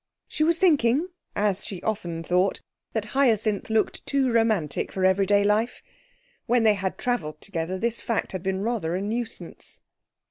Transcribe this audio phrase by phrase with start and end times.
[0.27, 2.59] She was thinking, as she often thought,
[2.93, 5.83] that Hyacinth looked too romantic for everyday life.
[6.47, 9.79] When they had travelled together this fact had been rather a nuisance.